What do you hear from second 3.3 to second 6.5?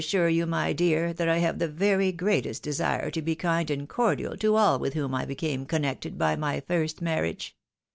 kind and cordial to all with whom I became connected by